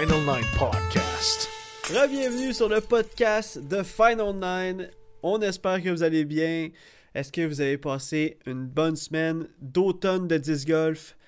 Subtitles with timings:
[0.00, 1.46] Final Nine Podcast.
[1.90, 4.88] Bienvenue sur le podcast de Final Nine.
[5.22, 6.70] On espère que vous allez bien.
[7.14, 11.18] Est-ce que vous avez passé une bonne semaine d'automne de disc golf?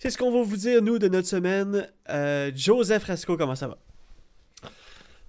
[0.00, 1.88] C'est ce qu'on va vous dire, nous, de notre semaine.
[2.08, 3.78] Euh, Joseph Rasco, comment ça va?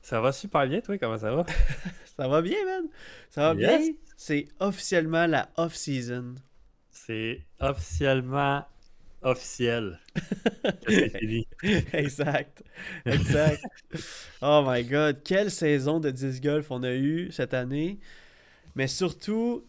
[0.01, 1.45] Ça va super bien, toi, comment ça va?
[2.17, 2.85] Ça va bien, man?
[3.29, 3.81] Ça va Yes.
[3.89, 3.91] bien?
[4.17, 6.33] C'est officiellement la off-season.
[6.89, 8.65] C'est officiellement
[9.21, 9.99] officiel.
[11.19, 11.47] fini.
[11.93, 12.63] exact.
[13.05, 13.63] Exact.
[14.41, 17.99] oh my god, quelle saison de disc golf on a eu cette année.
[18.75, 19.65] Mais surtout,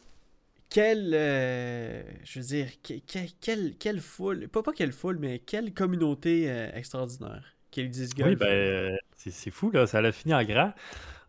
[0.71, 1.13] quelle.
[1.15, 4.49] euh, je veux dire, que- que- quelle, quelle foule.
[4.49, 7.45] Pas, pas quelle foule, mais quelle communauté euh, extraordinaire.
[7.71, 8.31] Quel disc golf.
[8.31, 9.87] Oui, ben, c'est c'est fou, là.
[9.87, 10.73] Ça l'a fini en grand.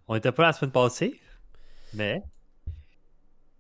[0.08, 1.20] On n'était pas là la semaine passée,
[1.94, 2.24] mais.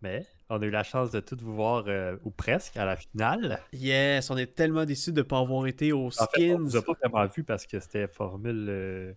[0.02, 2.96] Mais, on a eu la chance de tout vous voir, euh, ou presque, à la
[2.96, 3.60] finale.
[3.74, 6.64] Yes, on est tellement déçus de ne pas avoir été aux En fait, on skins.
[6.64, 8.66] vous a pas vraiment vu parce que c'était formule.
[8.70, 9.14] euh,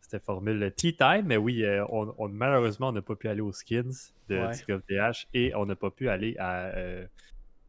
[0.00, 3.40] C'était formule Tea Time, mais oui, euh, on, on- malheureusement, on n'a pas pu aller
[3.42, 3.92] aux skins
[4.28, 4.50] de Ouais.
[4.66, 6.72] Golf DH et on n'a pas pu aller à,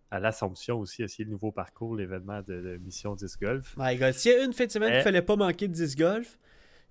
[0.09, 3.75] à l'Assomption aussi, essayer le nouveau parcours, l'événement de, de Mission Disc Golf.
[3.77, 5.03] My god, s'il y a une fin de semaine qu'il Eh.
[5.03, 6.37] fallait pas manquer de disc golf,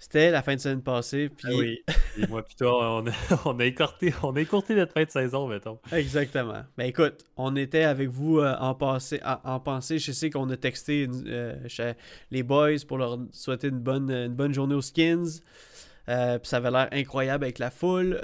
[0.00, 1.28] c'était la fin de semaine passée.
[1.28, 1.46] Puis...
[1.46, 1.78] Ah oui.
[2.18, 3.10] Et moi, plutôt, on a,
[3.44, 5.78] on, a écourté, on a écourté notre fin de saison, mettons.
[5.92, 6.62] Exactement.
[6.78, 9.98] Ben écoute, on était avec vous euh, en, passé, en, en pensée.
[9.98, 11.92] Je sais qu'on a texté euh, chez
[12.30, 15.28] les boys pour leur souhaiter une bonne, une bonne journée aux skins.
[16.08, 18.18] Euh, puis ça avait l'air incroyable avec la foule.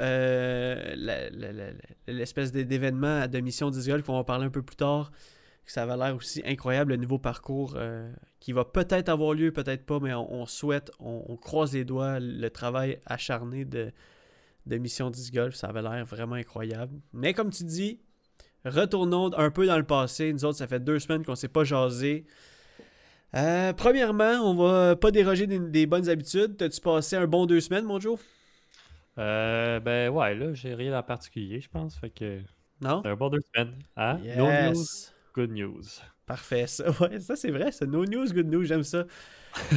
[2.09, 5.13] L'espèce d'é- d'événement de mission disc golf qu'on va parler un peu plus tard.
[5.67, 8.11] Ça avait l'air aussi incroyable, le nouveau parcours euh,
[8.41, 11.85] qui va peut-être avoir lieu, peut-être pas, mais on, on souhaite, on, on croise les
[11.85, 13.91] doigts, le travail acharné de,
[14.67, 15.55] de Mission Disc Golf.
[15.57, 16.93] Ça avait l'air vraiment incroyable.
[17.13, 18.01] Mais comme tu dis,
[18.65, 20.33] retournons un peu dans le passé.
[20.33, 22.27] Nous autres, ça fait deux semaines qu'on s'est pas jasé.
[23.35, 26.57] Euh, premièrement, on va pas déroger des, des bonnes habitudes.
[26.57, 28.19] T'as-tu passé un bon deux semaines, mon Joe?
[29.19, 31.97] Euh, ben ouais, là, j'ai rien en particulier, je pense.
[31.97, 32.41] Fait que
[32.81, 33.01] Non?
[33.03, 33.75] c'est un bon deux semaines.
[33.97, 34.19] Hein?
[34.37, 35.13] No news, Yes!
[35.37, 35.83] Good news.
[36.27, 36.87] Parfait, ça.
[37.01, 39.05] Ouais, ça c'est vrai, c'est no news, good news, j'aime ça.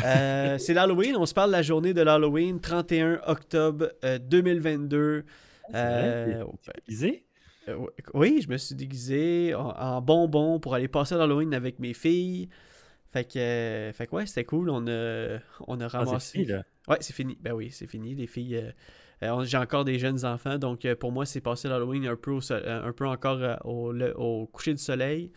[0.04, 5.24] Euh, c'est l'Halloween, on se parle de la journée de l'Halloween, 31 octobre euh, 2022.
[5.76, 6.44] Euh?
[7.68, 7.76] Euh,
[8.14, 12.50] oui, je me suis déguisé en, en bonbon pour aller passer l'Halloween avec mes filles.
[13.12, 14.70] Fait que, fait que ouais, c'était cool.
[14.70, 16.32] On a, on a Ah, c'est ramassé.
[16.40, 16.64] fini, là.
[16.88, 17.38] Ouais, c'est fini.
[17.42, 18.16] Ben oui, c'est fini.
[18.16, 18.74] Les filles.
[19.24, 22.32] Euh, J'ai encore des jeunes enfants, donc euh, pour moi, c'est passé l'Halloween un peu,
[22.32, 25.32] au so- euh, un peu encore au, le- au coucher du soleil.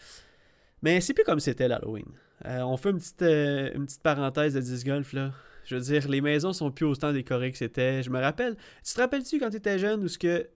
[0.82, 2.06] Mais c'est plus comme c'était l'Halloween.
[2.44, 5.30] On fait une petite, une petite parenthèse de disc golf là.
[5.64, 8.02] Je veux dire, les maisons sont plus autant décorées que c'était.
[8.02, 8.56] Je me rappelle.
[8.84, 10.48] Tu te rappelles-tu quand tu étais jeune où ce que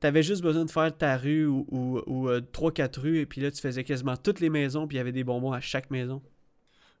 [0.00, 3.40] t'avais juste besoin de faire ta rue ou, ou, ou, euh, 3-4 rues et puis
[3.40, 5.92] là tu faisais quasiment toutes les maisons puis il y avait des bonbons à chaque
[5.92, 6.20] maison?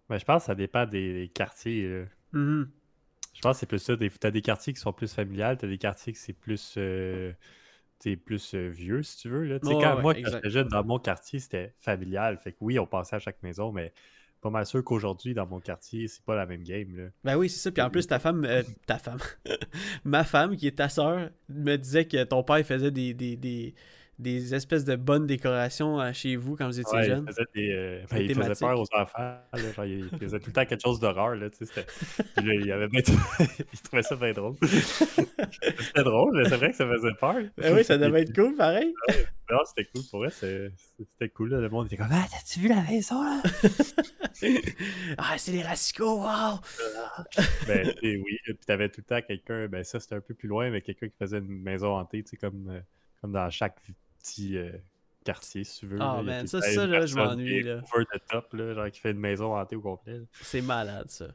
[0.08, 1.88] Ben, je pense que ça dépend des, des quartiers.
[1.88, 2.04] là.
[2.32, 2.70] Mhm.
[3.32, 3.96] Je pense que c'est plus ça.
[3.96, 7.32] Des, t'as des quartiers qui sont plus familiales, t'as des quartiers qui c'est plus, euh,
[8.24, 9.44] plus euh, vieux, si tu veux.
[9.44, 9.58] Là.
[9.58, 12.38] Tu quand ouais, moi, quand j'étais jeune, dans mon quartier, c'était familial.
[12.38, 13.92] Fait que oui, on passait à chaque maison, mais
[14.42, 16.96] pas mal sûr qu'aujourd'hui, dans mon quartier, c'est pas la même game.
[16.96, 17.04] Là.
[17.22, 17.70] Ben oui, c'est ça.
[17.70, 19.20] Puis en plus, ta femme, euh, ta femme,
[20.04, 23.74] ma femme, qui est ta sœur, me disait que ton père faisait des, des, des,
[24.22, 27.24] des espèces de bonnes décorations euh, chez vous quand vous étiez Ouais, jeune?
[27.28, 29.18] il faisait, des, euh, ben, il faisait peur aux enfants.
[29.18, 29.42] là,
[29.76, 31.34] genre, il, faisait tout le temps quelque chose d'horreur.
[31.34, 31.86] Là, tu sais, c'était-
[32.36, 33.02] Puis là, il, avait bien-
[33.72, 34.54] il trouvait ça bien drôle.
[34.62, 37.36] c'était drôle, mais c'est vrai que ça faisait peur.
[37.58, 38.94] Ben oui, ça devait être cool, pareil.
[39.50, 40.30] Non, c'était cool pour vrai.
[40.30, 41.50] C'était cool.
[41.50, 43.42] Là, le monde était comme Ah, t'as-tu vu la maison là?
[45.18, 46.58] Ah, c'est les Racicos, wow!
[47.66, 48.38] Ben et oui.
[48.44, 49.68] Puis t'avais tout le temps quelqu'un.
[49.68, 52.30] Ben ça, c'était un peu plus loin, mais quelqu'un qui faisait une maison hantée, tu
[52.30, 52.80] sais, comme, euh,
[53.20, 53.76] comme dans chaque
[54.22, 54.56] petit.
[54.56, 54.70] euh,
[55.24, 55.98] quartier si tu veux.
[56.00, 57.80] Ah, a man, ça, ça, là, je m'ennuie, là.
[57.94, 60.20] Over the top, là, genre qui fait une maison hantée au complet.
[60.40, 61.26] C'est malade, ça.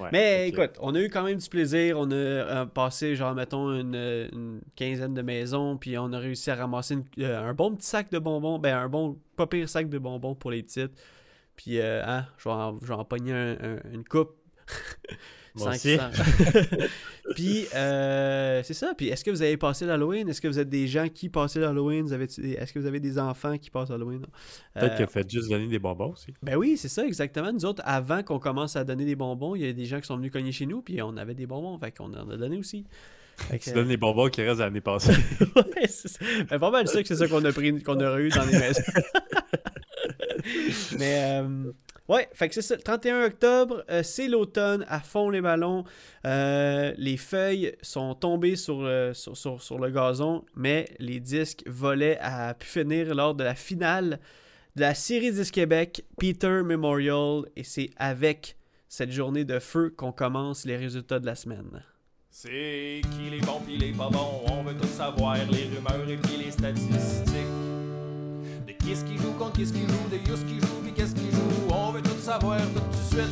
[0.00, 1.98] Ouais, Mais écoute, on a eu quand même du plaisir.
[1.98, 6.18] On a euh, passé, genre, mettons, une, euh, une quinzaine de maisons, puis on a
[6.18, 8.58] réussi à ramasser une- euh, un bon petit sac de bonbons.
[8.58, 10.92] Ben, un bon, pas pire sac de bonbons pour les petites.
[11.56, 14.34] Puis, euh, hein, je vais en, je vais en pogner un- un- une coupe.
[15.54, 15.96] Moi que
[17.34, 18.92] Puis, euh, c'est ça.
[18.96, 20.28] Puis, est-ce que vous avez passé l'Halloween?
[20.28, 22.06] Est-ce que vous êtes des gens qui passaient l'Halloween?
[22.06, 24.20] Vous Est-ce que vous avez des enfants qui passent l'Halloween?
[24.74, 26.32] Peut-être Euh, qu'il a fait juste donner des bonbons aussi.
[26.42, 27.52] ben oui, c'est ça, exactement.
[27.52, 30.06] Nous autres, avant qu'on commence à donner des bonbons, il y a des gens qui
[30.06, 32.58] sont venus cogner chez nous, puis on avait des bonbons, fait qu'on en a donné
[32.58, 32.84] aussi.
[33.38, 35.12] Fait Tu que- donnes les bonbons qui restent de l'année passée.
[35.56, 36.18] ouais, c'est ça.
[36.50, 38.58] Ben, pas mal ça que c'est ça qu'on a pris, qu'on a eu dans les
[38.58, 38.82] maisons.
[40.98, 41.72] Mais euh,
[42.08, 42.76] ouais, fait que c'est ça.
[42.76, 45.84] Le 31 octobre, euh, c'est l'automne, à fond les ballons.
[46.24, 51.62] Euh, les feuilles sont tombées sur, le- sur, sur- sur le gazon, mais les disques
[51.66, 54.18] volaient à pu finir lors de la finale
[54.76, 58.56] de la série 10 Québec, Peter Memorial, et c'est avec
[58.88, 61.82] cette journée de feu qu'on commence les résultats de la semaine.
[62.30, 66.44] C'est qui les bons pis les pas bons, on veut tout savoir, les rumeurs et
[66.44, 67.65] les statistiques.
[68.66, 70.92] De qui ce qui joue contre qui ce qui joue, de Yus qui joue pis
[70.92, 73.30] qu'est-ce qui joue, on veut tout savoir tout de suite.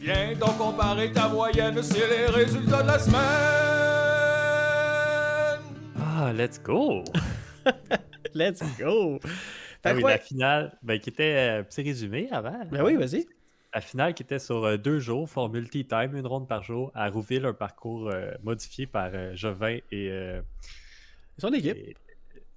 [0.00, 3.20] Viens donc comparer ta moyenne, c'est les résultats de la semaine.
[5.98, 7.04] Ah, let's go!
[8.34, 9.18] Let's go!
[9.84, 10.02] Ah oui.
[10.02, 12.58] La finale, ben, qui était, euh, petit résumé avant.
[12.70, 13.26] Ben oui, vas-y.
[13.74, 16.90] La finale qui était sur euh, deux jours, formule tea time, une ronde par jour,
[16.94, 20.40] à Rouville, un parcours euh, modifié par euh, Jovin et, euh,
[21.38, 21.76] Son équipe.
[21.76, 21.94] et,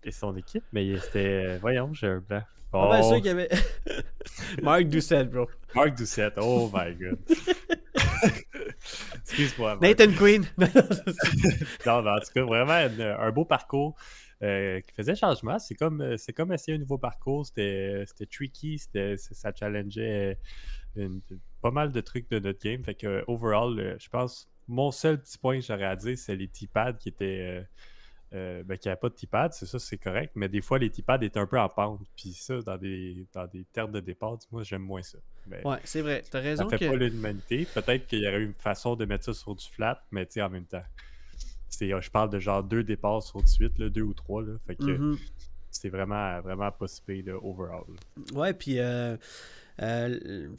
[0.03, 0.63] et son équipe.
[0.73, 2.43] Mais c'était, euh, voyons, j'ai un blanc.
[2.71, 3.49] Oh, sûr qu'il y avait.
[4.61, 5.47] Marc Doucette, bro.
[5.73, 7.17] Marc Doucette, oh my god.
[9.23, 9.77] Excuse-moi.
[9.81, 10.43] Nathan Queen.
[11.85, 13.95] Non, mais en tout cas, vraiment un beau parcours
[14.43, 15.57] euh, qui faisait changement.
[15.59, 17.45] C'est comme, euh, c'est comme essayer un nouveau parcours.
[17.45, 20.37] C'était c'était tricky, c'était- ça challengeait
[20.95, 21.21] une-
[21.61, 22.83] pas mal de trucs de notre game.
[22.83, 26.47] Fait que, overall, je pense, mon seul petit point que j'aurais à dire, c'est les
[26.47, 27.39] T-pads qui étaient.
[27.41, 27.61] euh,
[28.33, 30.89] euh, ben, qui n'avaient pas de T-pad, c'est ça, c'est correct, mais des fois, les
[30.91, 32.01] T-pads étaient un peu en pente.
[32.15, 35.17] Puis ça, dans des, dans des terres de départ, moi, j'aime moins ça.
[35.47, 36.21] Ben, ouais, c'est vrai.
[36.29, 36.85] T'as ça raison fait que.
[36.85, 37.67] pas l'humanité.
[37.73, 40.33] Peut-être qu'il y aurait eu une façon de mettre ça sur du flat, mais tu
[40.33, 40.83] sais, en même temps.
[41.69, 44.41] c'est- Je parle de genre deux départs sur 18, là, deux ou trois.
[44.43, 45.17] Là, fait que Mhm.
[45.71, 47.83] c'est vraiment, vraiment pas si pire, là, overall.
[48.33, 48.79] Ouais, puis.
[48.79, 49.15] Euh,
[49.81, 50.49] euh,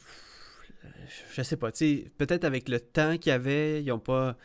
[1.35, 4.35] je sais pas, tu sais, peut-être avec le temps qu'il y avait, ils n'ont pas.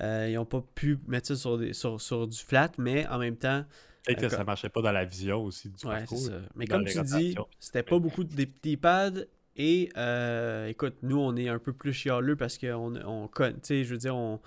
[0.00, 3.18] Euh, ils ont pas pu mettre ça sur, des, sur, sur du flat, mais en
[3.18, 3.64] même temps,
[4.02, 4.38] Peut-être que D'accord.
[4.38, 6.18] ça marchait pas dans la vision aussi du ouais, c'est parcours.
[6.18, 6.32] ça.
[6.56, 9.24] Mais comme tu dis, c'était pas beaucoup de petits pads.
[9.56, 13.28] Et euh, écoute, nous, on est un peu plus chialeux parce qu'on on,
[13.62, 14.40] sais, je veux dire, on.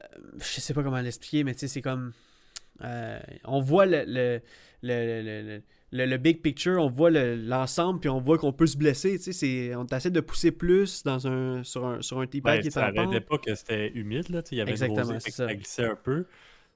[0.00, 0.06] euh,
[0.38, 2.12] je sais pas comment l'expliquer, mais tu sais, c'est comme.
[2.84, 4.40] euh, on voit le, le,
[4.82, 8.76] le, le, le- big picture, on voit le- l'ensemble, puis on voit qu'on peut se
[8.76, 9.16] blesser.
[9.18, 12.56] Tu sais, c'est- on essaie de pousser plus dans un, sur un, sur un T-pad
[12.56, 13.20] Ben, qui est en pente.
[13.20, 14.42] pas que c'était humide, là.
[14.50, 15.46] Il y avait Exactement, une rosée, ça.
[15.48, 16.26] ça glissait un peu.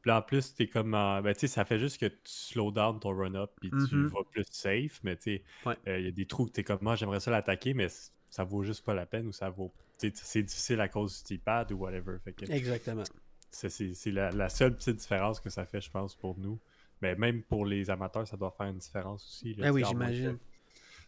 [0.02, 3.14] Puis en plus, t'es comme en- ben, ça fait juste que tu slow down ton
[3.14, 4.06] run-up puis tu Mhm.
[4.06, 5.00] vas plus safe.
[5.02, 5.76] Mais tu Ouais.
[5.88, 7.88] euh, il y a des trous que t'es comme moi, j'aimerais ça l'attaquer, mais
[8.30, 9.72] ça vaut juste pas la peine ou ça vaut.
[9.98, 12.16] C'est difficile à cause du T-pad ou whatever.
[12.24, 13.02] Fait que Exactement.
[13.50, 16.58] c'est- c'est c'est la, la seule petite différence que ça fait, je pense, pour nous.
[17.02, 19.54] Mais même pour les amateurs, ça doit faire une différence aussi.
[19.54, 20.38] là, Ah tu oui, j'imagine.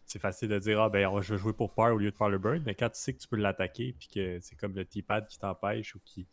[0.07, 2.17] c'est facile de dire ah ben on- je vais jouer pour peur au lieu de
[2.17, 4.75] faire le burn, mais quand tu sais que tu peux l'attaquer puis que c'est comme
[4.75, 6.27] le T-pad qui t'empêche ou qui,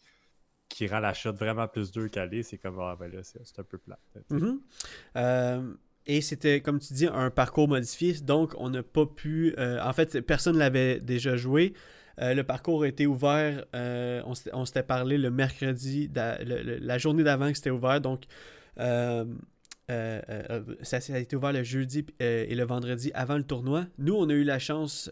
[0.69, 3.63] qui rend la shot vraiment plus dure qu'aller, c'est comme ah ben là c'est un
[3.63, 3.99] peu plat.
[4.29, 4.59] Mhm.
[5.17, 5.73] Euh,
[6.05, 8.13] et c'était, comme tu dis, un parcours modifié.
[8.21, 9.53] Donc, on n'a pas pu.
[9.59, 11.73] euh, en fait, personne ne l'avait déjà joué.
[12.19, 13.65] Euh, le parcours a été ouvert.
[13.73, 18.01] on s'était- parlé le mercredi, le- la journée d'avant que c'était ouvert.
[18.01, 18.23] Donc,
[18.79, 19.25] euh,
[19.91, 23.43] euh, euh, ça, ça a été ouvert le jeudi euh, et le vendredi avant le
[23.43, 23.87] tournoi.
[23.97, 25.09] Nous, on a eu la chance,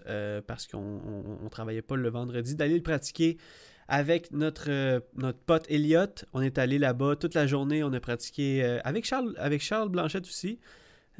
[0.47, 3.37] parce qu'on ne travaillait pas le vendredi, d'aller le pratiquer
[3.87, 6.05] avec notre, notre pote Elliot.
[6.33, 7.83] On est allé là-bas toute la journée.
[7.83, 10.59] On a pratiqué avec, Charles, avec Charles Blanchette aussi.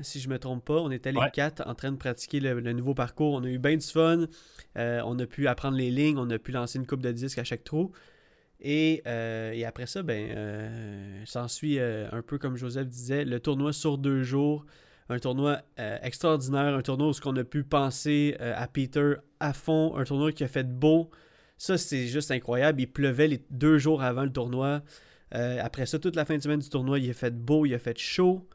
[0.01, 1.32] Si je me trompe pas, on était les Ouais.
[1.34, 3.34] quatre en train de pratiquer le, le nouveau parcours.
[3.34, 4.27] On a eu bien du fun.
[4.75, 6.20] On a pu apprendre les lignes.
[6.20, 7.92] On a pu lancer une coupe de disques à chaque trou.
[8.60, 13.40] Et, euh, et après ça, ben, euh, s'ensuit euh, un peu comme Joseph disait, le
[13.40, 14.66] tournoi sur deux jours.
[15.10, 15.62] Un tournoi
[16.02, 20.34] extraordinaire, un tournoi où ce qu'on a pu penser à Peter à fond, un tournoi
[20.34, 21.10] qui a fait beau.
[21.58, 22.82] Ça, c'est juste incroyable.
[22.82, 24.84] Il pleuvait les deux jours avant le tournoi.
[25.32, 27.80] Après ça, toute la fin de semaine du tournoi, il a fait beau, il a
[27.80, 28.50] fait chaud.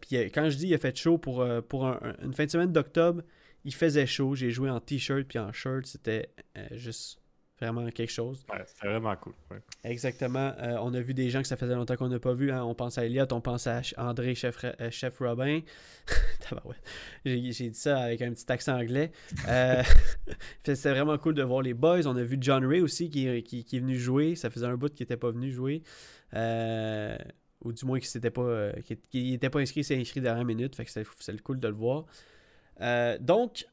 [0.00, 2.50] Puis quand je dis il a fait chaud pour, pour un- un- une fin de
[2.50, 3.20] semaine d'octobre,
[3.66, 4.34] il faisait chaud.
[4.34, 5.84] J'ai joué en t-shirt puis en shirt.
[5.84, 6.30] C'était
[6.70, 7.18] juste
[7.66, 8.44] vraiment quelque chose.
[8.50, 9.32] Ouais, c'était vraiment cool.
[9.50, 9.58] ouais.
[9.84, 10.52] Exactement.
[10.58, 12.50] Euh, on a vu des gens que ça faisait longtemps qu'on n'a pas vu.
[12.52, 12.62] hein.
[12.64, 15.60] On pense à Elliot, on pense à André, chef, euh, chef Robin.
[17.24, 19.12] J'ai j'ai dit ça avec un petit accent anglais.
[19.48, 19.82] Euh,
[20.64, 22.06] C'était vraiment cool de voir les boys.
[22.06, 24.34] On a vu John Ray aussi qui, qui- qui est venu jouer.
[24.36, 25.82] Ça faisait un bout qu'il n'était pas venu jouer.
[26.34, 27.16] Euh,
[27.64, 30.44] ou du moins qu'il s'était pas, qu'il qu'il était pas inscrit, il s'est inscrit dernière
[30.44, 30.74] minute.
[30.74, 32.06] Fait que c'était c'était cool de le voir.
[33.20, 33.66] Donc,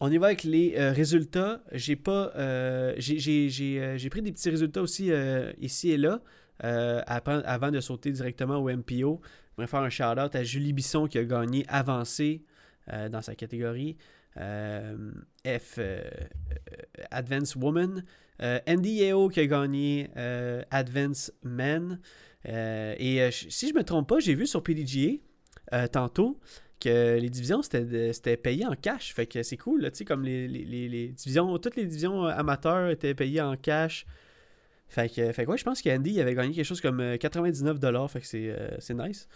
[0.00, 1.62] on y va avec les euh, résultats.
[1.72, 5.10] Euh, euh, j'ai pris des petits résultats aussi
[5.60, 6.20] ici et là
[6.62, 9.20] avant de sauter directement au MPO.
[9.22, 12.44] Je voudrais faire un shout-out à Julie Bisson qui a gagné avancé
[12.86, 13.96] dans sa catégorie
[14.36, 15.78] F
[17.10, 18.04] Advance Woman.
[18.68, 20.10] Andy Yeo qui a gagné
[20.70, 21.98] Advance Men.
[22.44, 25.16] Et si je me trompe pas, j'ai vu sur PDGA
[25.90, 26.38] tantôt
[26.80, 29.14] que les divisions c'était c'était payé en cash.
[29.14, 32.30] Fait que c'est cool, tu sais, comme les, les- les- divisions, toutes les divisions euh,
[32.30, 34.06] amateurs étaient payées en cash.
[34.88, 38.08] Fait que, fait que ouais, je pense qu'Andy avait gagné quelque chose comme euh, 99$.
[38.08, 39.28] Fait que c'est euh, nice.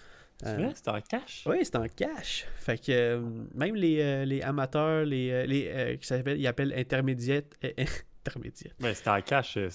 [0.42, 1.44] C'est Euh, vrai, c'était en cash.
[1.46, 2.44] oui, c'est en cash.
[2.58, 3.20] Fait que euh,
[3.54, 7.42] même les, euh, les amateurs, les, euh, les euh, qui s'appellent, ils appellent intermédiaires.
[7.64, 7.70] euh,
[8.26, 8.72] intermédiaires.
[8.80, 9.56] Mais c'était en cash.
[9.58, 9.68] euh,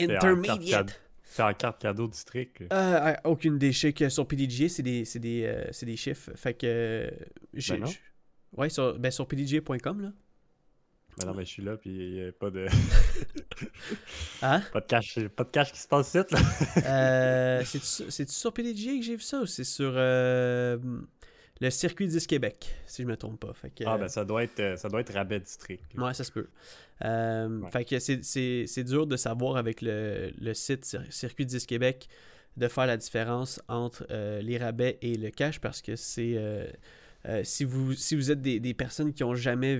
[1.30, 2.64] C'était en, carte cadeau- district.
[2.74, 6.32] Euh, aucune des chiffres sur PDG, c'est des, c'est des, euh, c'est des chiffres.
[6.36, 6.66] Fait que.
[6.66, 7.10] euh,
[7.54, 7.92] j'ai- Ben non.
[8.58, 10.12] ouais, sur, ben sur PDG.com, là.
[11.20, 12.66] Mais non, mais je suis là, puis il n'y a pas de,
[14.42, 14.62] Hein?
[14.72, 16.40] pas de cash, pas de cash qui se passe ici, là.
[16.86, 20.78] Euh, c'est-tu c'est-tu sur PDG que j'ai vu ça ou c'est sur euh,
[21.62, 23.54] le circuit 10 Québec, si je me trompe pas.
[23.54, 25.84] Fait que, Ah, euh, ben ça doit être, euh, ça doit être rabais district.
[25.98, 26.48] Ouais, ça se peut.
[27.04, 27.72] Euh, Ouais.
[27.72, 32.08] Fait que c'est- dur de savoir avec le, le site Cir- Circuit 10 Québec
[32.58, 36.34] de faire la différence entre euh, les rabais et le cash parce que c'est.
[36.36, 36.68] euh,
[37.44, 39.80] si, vous, si vous êtes des, des personnes qui ont jamais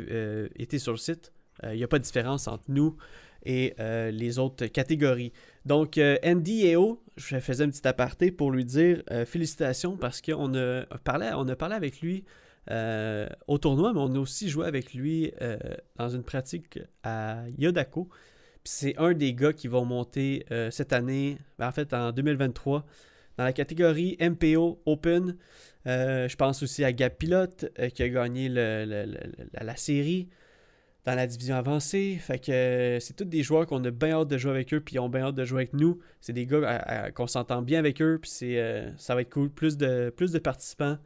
[0.58, 1.32] été sur le site,
[1.64, 2.96] il n'y a pas de différence entre nous
[3.44, 5.32] et euh, les autres catégories.
[5.66, 10.22] Donc, euh, Andy Eo, je faisais un petit aparté pour lui dire euh, félicitations parce
[10.22, 12.24] qu'on a parlé, on a parlé avec lui
[12.72, 15.32] euh, au tournoi, mais on a aussi joué avec lui
[15.98, 18.10] dans une pratique à Yodako.
[18.64, 22.86] C'est un des gars qui vont monter cette année, ben, en fait en 2023,
[23.38, 25.36] dans la catégorie MPO Open.
[25.86, 30.30] Je pense aussi à Gap Pilote qui a gagné la série
[31.10, 32.18] dans la division avancée.
[32.22, 34.80] Fait que euh, c'est tous des joueurs qu'on a bien hâte de jouer avec eux,
[34.80, 36.00] puis ils ont bien hâte de jouer avec nous.
[36.22, 39.50] C'est des gars qu'on s'entend bien avec eux, puis c'est, euh, ça va être cool.
[39.50, 40.98] Plus de, plus de participants,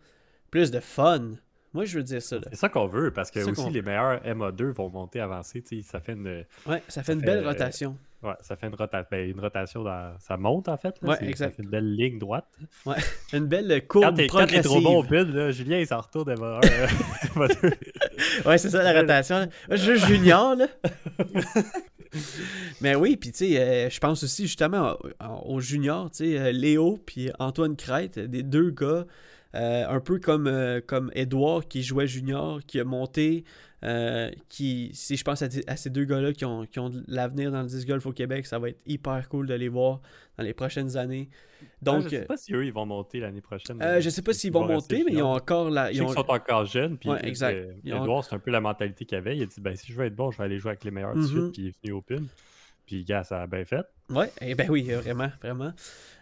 [0.51, 1.31] plus de fun.
[1.73, 2.37] Moi, je veux dire ça.
[2.49, 6.13] C'est ça qu'on veut, parce que aussi les meilleurs MA2 vont monter sais, Ça fait
[6.13, 7.97] une, Ouais, ça fait une fait, belle euh, rotation.
[8.21, 9.83] ouais, ça fait une, rota- ben, une rotation.
[9.83, 10.13] Dans...
[10.19, 10.95] Ça monte, en fait.
[11.01, 11.09] Là.
[11.09, 11.49] Ouais, exact.
[11.51, 12.45] Ça fait une belle ligne droite.
[13.33, 14.83] Une belle Quand courbe quand t'es trop progressive.
[14.83, 15.03] bon au
[15.35, 16.61] là, Julien, il s'en retourne MA1.
[16.65, 16.87] euh,
[17.35, 17.73] MA2.
[18.45, 19.47] Ouais, c'est ça la rotation.
[19.67, 19.77] là.
[19.77, 20.67] Suis junior, là.
[22.81, 24.97] Mais oui, puis tu sais, euh, je pense aussi justement
[25.45, 29.05] aux juniors, tu sais, euh, Léo puis Antoine Crête, des deux gars,
[29.55, 33.43] euh, un peu comme, euh, comme Edouard qui jouait junior, qui a monté,
[33.83, 37.03] euh, qui, si je pense à, à ces deux gars-là qui ont, qui ont de
[37.07, 39.99] l'avenir dans le disc golf au Québec, ça va être hyper cool de les voir
[40.37, 41.29] dans les prochaines années.
[41.81, 43.81] Donc, Ah, je sais pas si eux, ils vont monter l'année prochaine.
[43.81, 45.91] euh, je sais pas s'ils vont monter, mais ils ont encore la.
[45.91, 46.07] Ils ont...
[46.09, 46.97] sont encore jeunes.
[46.97, 47.53] Puis, Ouais, exact.
[47.55, 49.37] euh, ont- Edouard, c'est un peu la mentalité qu'il avait.
[49.37, 50.91] Il a dit ben, si je veux être bon, je vais aller jouer avec les
[50.91, 51.27] meilleurs de Mhm.
[51.27, 51.51] suite.
[51.53, 52.25] Puis il est venu Open.
[52.85, 53.85] Puis, gars, ça a bien fait.
[54.09, 55.71] Ouais, eh ben oui, vraiment, vraiment.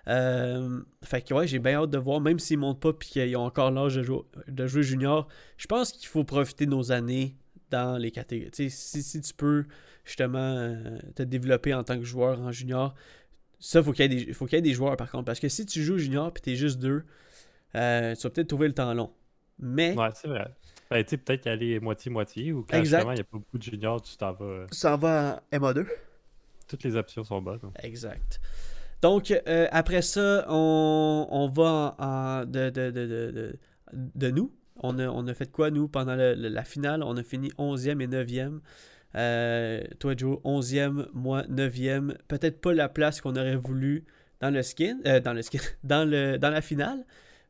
[0.08, 3.38] Euh, fait que ouais, j'ai bien hâte de voir, même s'ils montent pas puis qu'ils
[3.38, 5.27] ont encore l'âge de jouer, de jouer junior,
[5.58, 7.36] je pense qu'il faut profiter de nos années
[7.70, 8.51] dans les catégories.
[8.51, 9.65] Tu si, si tu peux
[10.03, 12.96] justement euh, te développer en tant que joueur en junior,
[13.60, 15.25] ça, faut qu'il y ait des, faut qu'il y ait des joueurs par contre.
[15.25, 17.03] Parce que si tu joues junior puis t'es juste deux,
[17.75, 19.12] euh, tu vas peut-être trouver le temps long.
[19.60, 20.48] Mais Ouais, c'est vrai.
[20.89, 22.98] Ben, tu sais, peut-être aller moitié-moitié ou quand Exact.
[22.98, 24.46] justement il n'y a pas beaucoup de juniors, tu t'en vas.
[24.46, 25.86] euh, ça va en MA2.
[26.67, 27.60] Toutes les options sont bonnes.
[27.84, 28.41] Exact.
[29.01, 34.53] Donc, euh, après ça, on, va en, de, nous.
[34.77, 37.03] On a, fait quoi, nous, pendant la finale?
[37.03, 38.60] On a fini 11e et 9e.
[39.15, 42.15] Euh, toi, Joe, 11e, moi, 9e.
[42.27, 44.05] Peut-être pas la place qu'on aurait voulu
[44.39, 47.03] dans le skin, euh, dans le skin, dans, le, dans la finale.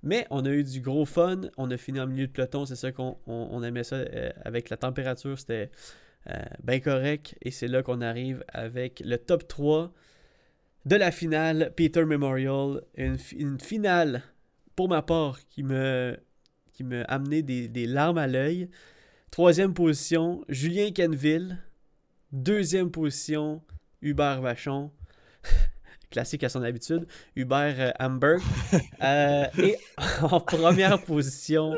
[0.04, 1.42] Mais on a eu du gros fun.
[1.58, 2.66] On a fini en milieu de peloton.
[2.66, 3.98] C'est ça qu'on on, on aimait ça
[4.46, 5.38] avec la température.
[5.38, 5.70] C'était
[6.64, 7.36] bien correct.
[7.42, 9.92] Et c'est là qu'on arrive avec le top 3.
[10.86, 12.82] De la finale Peter Memorial.
[12.96, 14.24] Une, fi- une finale,
[14.76, 16.18] pour ma part, qui me,
[16.74, 18.70] qui me amené des, des larmes à l'œil.
[19.30, 21.58] Troisième position, Julien Kenville.
[22.32, 23.62] Deuxième position,
[24.02, 24.92] Hubert Vachon.
[26.12, 27.08] Classique à son habitude.
[27.36, 28.42] Hubert euh, Hamburg.
[29.04, 29.78] Euh, et
[30.22, 31.76] en première position,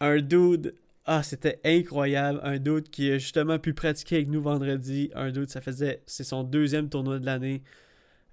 [0.00, 0.74] un dude.
[1.04, 2.40] Ah, c'était incroyable.
[2.42, 5.10] Un dude qui a justement pu pratiquer avec nous vendredi.
[5.14, 6.02] Un dude, ça faisait.
[6.06, 7.62] C'est son deuxième tournoi de l'année.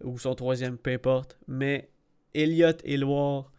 [0.04, 1.38] Ou son troisième, peu importe.
[1.48, 1.90] Mais
[2.34, 3.52] Elliot Éloire,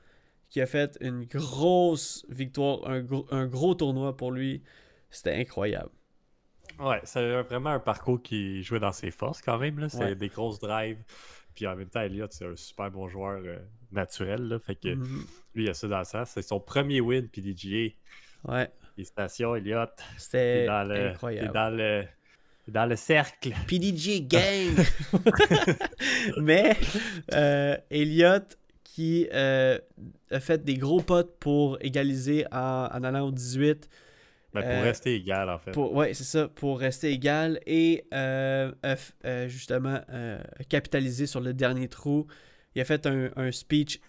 [0.48, 4.62] qui a fait une grosse victoire, un, gros- un gros tournoi pour lui.
[5.10, 5.90] C'était incroyable.
[6.78, 9.78] Ouais, c'est vraiment un parcours qui jouait dans ses forces quand même.
[9.78, 9.88] là.
[9.88, 10.14] C'est Ouais.
[10.14, 11.02] des grosses drives.
[11.54, 13.58] Puis en même temps, Elliott, c'est un super bon joueur euh,
[13.90, 14.48] naturel.
[14.48, 15.24] Là, fait que Mhm.
[15.54, 16.24] lui, il a ça dans ça.
[16.24, 17.92] C'est son premier win PDGA.
[18.44, 19.90] Ouais, Félicitations, Elliott.
[20.18, 20.68] C'était t'es
[21.10, 21.52] incroyable.
[21.52, 22.08] dans le, t'es
[22.68, 23.52] dans le cercle.
[23.66, 24.84] PDG Gang!
[26.40, 26.76] Mais
[27.32, 28.40] euh, Elliot,
[28.84, 29.78] qui euh,
[30.30, 33.88] a fait des gros potes pour égaliser en, en allant au 18.
[34.54, 35.70] Ben, pour Euh, rester égal, en fait.
[35.70, 38.70] Pour, ouais, c'est ça, pour rester égal et euh,
[39.48, 40.00] justement
[40.68, 42.26] capitaliser sur le dernier trou.
[42.74, 44.00] Il a fait un, un speech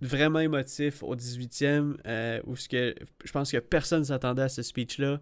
[0.00, 4.48] vraiment émotif au 18e euh, où ce que, je pense que personne ne s'attendait à
[4.48, 5.20] ce speech-là.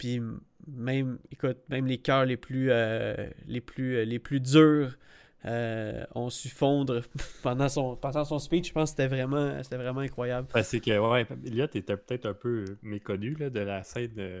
[0.00, 0.18] Puis
[0.66, 4.96] même, écoute, même les cœurs les plus, euh, les plus, euh, les plus durs
[5.44, 7.02] euh, ont su fondre
[7.42, 8.68] pendant son, pendant son speech.
[8.68, 10.48] Je pense que c'était vraiment, c'était vraiment incroyable.
[10.62, 14.40] C'est que, ouais, Elliott était peut-être un peu méconnu là, de la scène euh,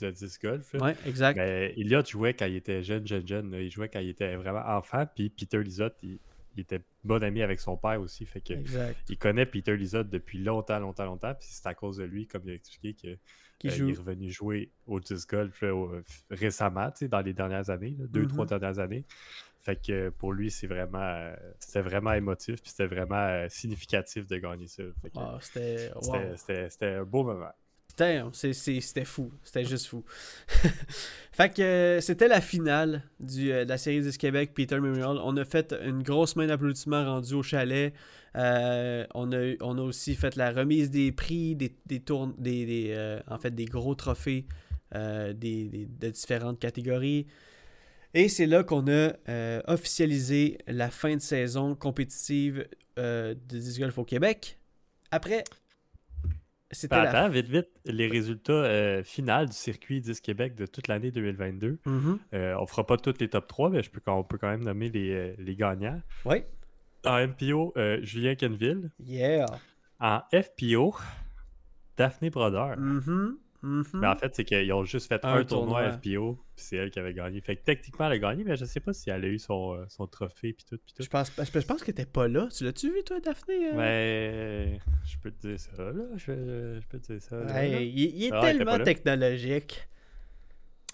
[0.00, 0.74] du disc golf.
[0.74, 1.36] Ouais, exact.
[1.38, 3.50] Mais Elliott jouait quand il était jeune, jeune, jeune.
[3.50, 3.60] là.
[3.62, 5.06] Il jouait quand il était vraiment enfant.
[5.12, 6.20] Puis Peter Lizotte, il,
[6.56, 8.24] il était bon ami avec son père aussi.
[8.26, 8.96] Fait que Exact.
[9.08, 11.34] il connaît Peter Lizotte depuis longtemps, longtemps, longtemps.
[11.34, 13.18] Puis c'est à cause de lui, comme il a expliqué, que
[13.58, 15.62] Qui euh, il est revenu jouer au disc golf
[16.30, 18.28] récemment, dans les dernières années, là, deux, Mhm.
[18.28, 19.04] trois dernières années.
[19.60, 24.26] Fait que pour lui, c'est vraiment, euh, c'était vraiment émotif, puis c'était vraiment euh, significatif
[24.26, 24.82] de gagner ça.
[25.16, 25.38] Ah,
[26.02, 26.36] wow.
[26.36, 27.52] c'était un beau moment.
[27.96, 29.30] Putain, c'était fou.
[29.44, 30.02] C'était juste fou.
[31.32, 35.20] fait que c'était la finale euh, de la série 10 Québec Peter Memorial.
[35.22, 37.94] On a fait une grosse main d'applaudissements rendue au chalet.
[38.34, 42.02] Euh, on, a, aussi fait la remise des prix, des, des
[42.38, 44.46] des, euh, en fait des gros trophées
[44.92, 47.26] des, de différentes catégories.
[48.12, 49.12] Et c'est là qu'on a
[49.68, 52.66] officialisé la fin de saison compétitive
[52.96, 54.58] de disc golf au Québec.
[55.12, 55.44] Après,
[56.74, 60.66] c'était Ben, la attends, vite, vite, les résultats euh, finaux du circuit 10 Québec de
[60.66, 61.78] toute l'année 2022.
[61.86, 62.18] Mhm.
[62.34, 64.64] Euh, on fera pas tous les top 3, mais je peux, on peut quand même
[64.64, 66.00] nommer les, euh, les gagnants.
[66.24, 66.46] Ouais.
[67.04, 68.90] En MPO, euh, Julien Kenville.
[69.04, 69.46] Yeah.
[70.00, 70.94] En FPO,
[71.96, 72.76] Daphné Brodeur.
[73.64, 73.78] Mhm.
[73.94, 74.00] Mhm.
[74.00, 75.92] Mais en fait, c'est qu'ils ont juste fait Un un, tournoi, tournoi.
[75.98, 77.40] FPO, puis c'est elle qui avait gagné.
[77.40, 79.74] Fait que techniquement, elle a gagné, mais je sais pas si elle a eu son,
[79.74, 81.02] euh, son trophée, puis tout, puis tout.
[81.02, 82.46] Je pense, je pense que t'étais pas là.
[82.54, 83.68] Tu l'as-tu vu, toi, Daphné?
[83.72, 83.76] euh?
[83.76, 86.04] Mais je peux te dire ça, là.
[86.16, 87.36] Je, je peux te dire ça.
[87.38, 87.64] là, là.
[87.64, 89.88] Hey, il, il est Ah, tellement technologique.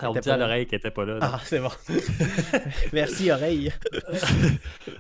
[0.03, 1.19] On me dit à l'oreille qu'elle était pas là.
[1.19, 1.31] là.
[1.35, 1.69] Ah, c'est bon.
[2.93, 3.71] Merci, oreille.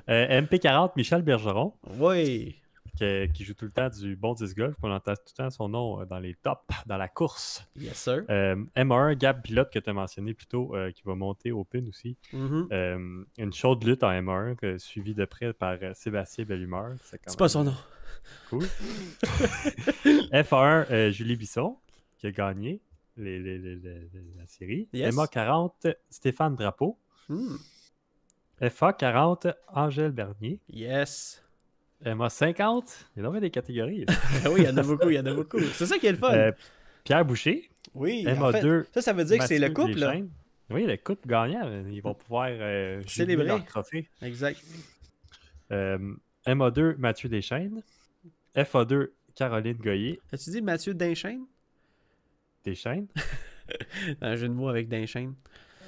[0.08, 2.56] Euh, MP40, Michel Bergeron, Oui.
[2.96, 5.50] Qui, qui joue tout le temps du bon disc golf, qu'on entend tout le temps
[5.50, 7.64] son nom euh, dans les tops, dans la course.
[7.76, 8.24] Yes, sir.
[8.30, 11.64] Euh, M1, Gab Pilote, que tu as mentionné plus tôt, euh, qui va monter au
[11.64, 12.16] PIN aussi.
[12.32, 12.68] Mhm.
[12.72, 16.92] Euh, une chaude lutte en M1, que- suivie de près par Sébastien Bellumeur.
[17.02, 17.74] C'est pas son nom.
[18.48, 18.64] Cool.
[20.32, 21.76] F1, euh, Julie Bisson,
[22.18, 22.80] qui a gagné
[23.16, 24.88] les- les- les- les- les- la série.
[24.92, 25.14] Yes.
[25.14, 26.98] MA40, Stéphane Drapeau.
[27.28, 27.56] Hmm.
[28.60, 30.58] FA40, Angèle Bernier.
[30.68, 31.42] Yes.
[32.04, 32.84] MA50,
[33.16, 34.06] il y en a des catégories.
[34.08, 35.60] Ah oui, il y en a beaucoup, il y en a beaucoup.
[35.74, 36.32] C'est ça qui est le fun.
[36.32, 36.52] Euh,
[37.04, 40.14] Pierre Boucher, oui, en fait, MA2, ça, ça veut dire que c'est le couple, là.
[40.70, 41.68] Oui, le couple gagnant.
[41.90, 43.46] Ils vont pouvoir euh, Célébrer.
[43.46, 44.08] leur trophée.
[44.22, 44.62] Exact.
[45.72, 45.98] Euh,
[46.46, 47.82] MA2, Mathieu Deschênes.
[48.54, 50.20] FA2, Caroline Goyer.
[50.32, 51.44] As-tu dit Mathieu Dinchaine?
[52.64, 53.08] Deschênes.
[54.20, 55.34] Un jeu de mots avec Dinchaine.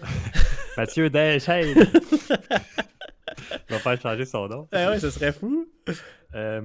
[0.76, 1.76] Mathieu Deschênes.
[3.68, 4.68] Il va faire changer son nom.
[4.72, 5.68] Ah ouais, ce serait fou.
[6.34, 6.62] Euh,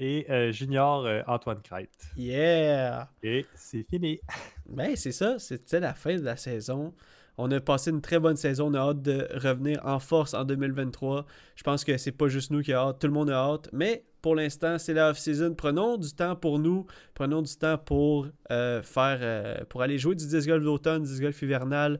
[0.00, 1.90] et euh, Junior euh, Antoine Crête.
[2.16, 3.10] Yeah.
[3.22, 4.20] Et c'est fini.
[4.68, 6.92] Ben, c'est ça, c'était la fin de la saison.
[7.38, 8.66] On a passé une très bonne saison.
[8.70, 11.24] On a hâte de revenir en force en 2023.
[11.56, 13.70] Je pense que c'est pas juste nous qui a hâte, tout le monde a hâte.
[13.72, 15.54] Mais pour l'instant, c'est la off-season.
[15.54, 16.84] Prenons du temps pour nous.
[17.14, 21.22] Prenons du temps pour euh, faire pour aller jouer du disc golf d'automne, du disc
[21.22, 21.98] golf hivernal,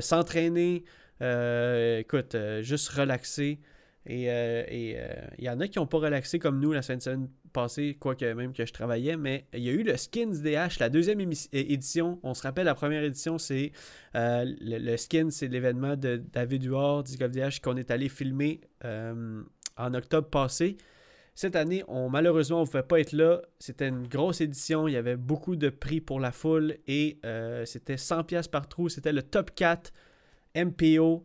[0.00, 0.82] s'entraîner.
[1.20, 3.60] écoute, juste relaxer.
[4.06, 6.82] Et euh, et, euh, il y en a qui n'ont pas relaxé comme nous la
[6.82, 10.78] semaine passée, quoique même que je travaillais, mais il y a eu le Skins DH,
[10.80, 11.20] la deuxième
[11.52, 12.18] édition.
[12.22, 13.72] On se rappelle, la première édition, c'est
[14.16, 18.60] euh, le, Skins, c'est l'événement de David Huard, Disc of DH, qu'on est allé filmer
[18.84, 19.42] euh,
[19.76, 20.76] en octobre passé.
[21.34, 23.40] Cette année, on, malheureusement, on ne pouvait pas être là.
[23.58, 24.86] C'était une grosse édition.
[24.86, 28.68] Il y avait beaucoup de prix pour la foule et euh, c'était 100$ piastres par
[28.68, 28.90] trou.
[28.90, 29.92] C'était le top 4
[30.54, 31.24] MPO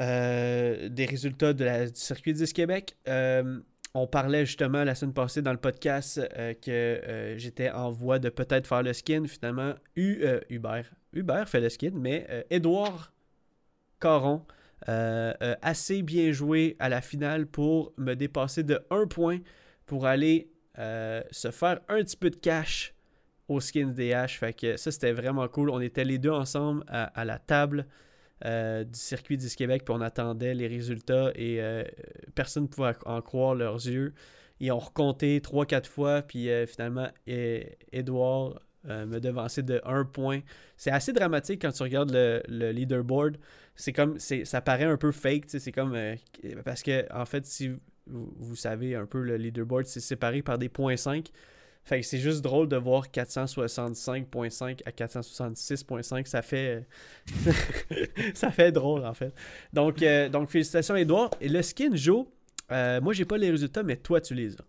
[0.00, 2.96] euh, des résultats du circuit 10 Québec.
[3.08, 3.58] Euh,
[3.94, 8.28] on parlait justement la semaine passée dans le podcast euh, que j'étais en voie de
[8.28, 9.24] peut-être faire le skin.
[9.26, 10.88] Finalement, U, Hubert.
[11.12, 13.12] Hubert fait le skin, mais Édouard
[14.00, 14.44] Caron
[14.86, 19.38] assez bien joué à la finale pour me dépasser de 1 point
[19.84, 22.94] pour aller se faire un petit peu de cash
[23.48, 24.38] au Skins DH.
[24.38, 25.70] Fait que ça, c'était vraiment cool.
[25.70, 27.86] On était les deux ensemble à la table
[28.44, 31.82] euh, du circuit 10 Québec, puis on attendait les résultats et euh,
[32.34, 34.14] personne ne pouvait en croire leurs yeux.
[34.60, 40.40] Ils ont recompté 3-4 fois, puis euh, finalement, Edouard me devançait de 1 point.
[40.76, 43.36] C'est assez dramatique quand tu regardes le, le leaderboard.
[43.74, 45.96] C'est comme, ça paraît un peu fake, c'est comme,
[46.64, 47.68] parce que, en fait, si
[48.06, 51.28] vous, vous savez un peu, le leaderboard, c'est séparé par des points 5.
[51.88, 56.26] Fait que c'est juste drôle de voir 465.5 à 466.5.
[56.26, 56.84] Ça fait.
[58.34, 59.32] ça fait drôle, en fait.
[59.72, 61.30] Donc, euh, donc félicitations, Edouard.
[61.40, 62.26] Et le skin, Joe,
[62.70, 64.64] euh, moi, j'ai pas les résultats, mais toi, tu les as.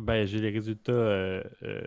[0.00, 1.80] Ben, j'ai les résultats euh, euh,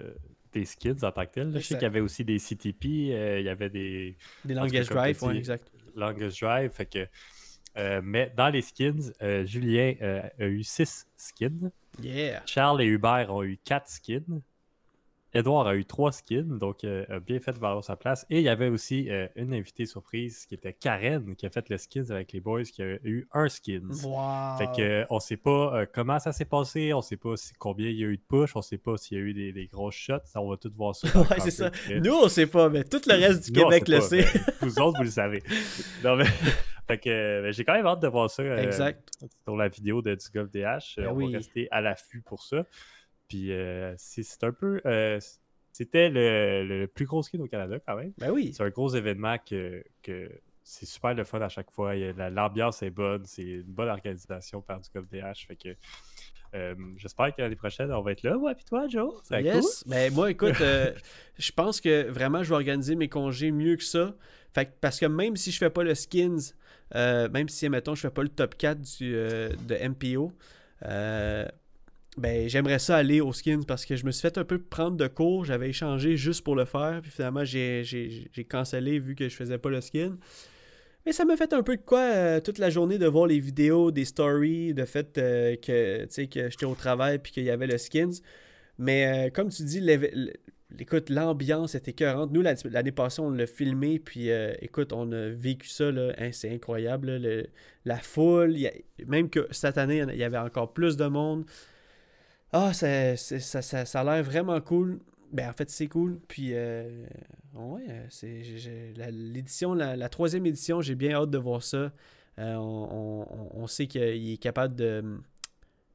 [0.52, 1.54] des skins en tant que tel.
[1.54, 4.68] Je sais qu'il y avait aussi des CTP, euh, il y avait des Des comme
[4.68, 5.72] drive, ouais, exact.
[5.96, 6.72] longest drive.
[6.72, 7.08] Fait que,
[7.78, 11.72] euh, mais dans les skins, euh, Julien euh, a eu 6 skins.
[12.02, 12.44] Yeah.
[12.46, 14.42] Charles et Hubert ont eu 4 skins.
[15.36, 18.26] Edouard a eu 3 skins, donc euh, a bien fait de valoir sa place.
[18.30, 21.68] Et il y avait aussi euh, une invitée surprise qui était Karen, qui a fait
[21.70, 23.92] le skins avec les boys, qui a eu un skins.
[24.06, 24.58] Wow.
[24.58, 27.90] Fait que on sait pas euh, comment ça s'est passé, on sait pas si- combien
[27.90, 29.68] il y a eu de push, on sait pas s'il y a eu des, des
[29.68, 31.08] grosses shots, ça, on va tout voir ça.
[31.20, 31.70] Ouais, c'est ça.
[31.92, 34.26] Nous, on sait pas, mais tout le reste du Nous, Québec le pas, sait.
[34.62, 35.44] Vous autres, vous le savez.
[36.04, 36.26] Non, mais,
[36.88, 39.10] fait que euh, ben, j'ai quand même hâte de voir ça euh, Exact.
[39.44, 40.96] sur la vidéo de, du Golf DH.
[40.98, 41.32] Ben on oui.
[41.32, 42.64] va rester à l'affût pour ça.
[43.28, 44.82] Puis euh, c'est un peu.
[44.86, 45.20] euh,
[45.72, 48.14] C'était le, le plus gros skin au Canada quand même.
[48.18, 48.54] Ben oui.
[48.56, 50.30] C'est un gros événement que, que
[50.64, 51.94] c'est super le fun à chaque fois.
[51.96, 55.46] L'ambiance est bonne, c'est une bonne organisation par du Golf DH.
[55.48, 55.76] Fait que
[56.54, 58.38] euh, j'espère que l'année prochaine, on va être là.
[58.38, 59.84] Ouais, puis toi, Joe, c'est Yes.
[59.88, 60.94] Ben moi, écoute, euh,
[61.38, 64.16] je pense que vraiment, je vais organiser mes congés mieux que ça.
[64.54, 66.40] Fait que- parce que même si je fais pas le skins,
[66.96, 70.32] euh, même si, mettons, je fais pas le top 4 du, de MPO,
[72.18, 74.96] ben j'aimerais ça aller au skins parce que je me suis fait un peu prendre
[74.98, 75.46] de cours.
[75.46, 77.00] J'avais échangé juste pour le faire.
[77.02, 80.18] Puis finalement, j'ai, j'ai, j'ai cancellé vu que je faisais pas le skin.
[81.06, 83.40] Mais ça m'a fait un peu de quoi euh, toute la journée de voir les
[83.40, 87.68] vidéos, des stories, de fait euh, que, que j'étais au travail puis qu'il y avait
[87.68, 88.14] le skins.
[88.80, 89.82] Mais euh, comme tu dis,
[90.80, 92.32] écoute, l'ambiance était écœurante.
[92.32, 94.30] Nous, l'année passée, on l'a filmé, puis
[94.62, 97.18] écoute, on a vécu ça, là, hein, c'est incroyable.
[97.18, 97.48] le-
[97.86, 98.58] la foule,
[99.06, 101.46] même que cette année, il y avait encore plus de monde.
[102.54, 105.00] Ah, ça, c'est- ça, ça, ça a l'air vraiment cool.
[105.32, 106.20] Ben, en fait, c'est cool.
[106.28, 107.06] Puis, euh,
[107.54, 108.42] ouais, c'est
[108.96, 111.92] la- l'édition, la, la troisième édition, j'ai bien hâte de voir ça.
[112.40, 115.04] Euh, on, on- on sait qu'il est capable de,